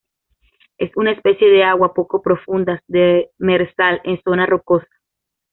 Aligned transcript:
Es 0.79 0.89
una 0.97 1.11
especie 1.11 1.47
de 1.49 1.63
agua 1.63 1.93
poco 1.93 2.23
profundas, 2.23 2.81
demersal 2.87 4.01
en 4.03 4.19
zona 4.23 4.47
rocosa. 4.47 4.87